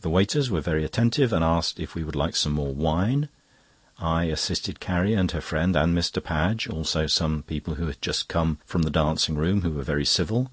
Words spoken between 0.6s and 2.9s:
very attentive, and asked if we would like some more